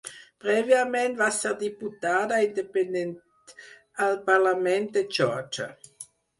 Prèviament 0.43 1.13
va 1.19 1.27
ser 1.35 1.51
diputada 1.59 2.41
independent 2.47 3.13
al 4.09 4.19
Parlament 4.33 4.93
de 4.99 5.07
Geòrgia. 5.19 5.73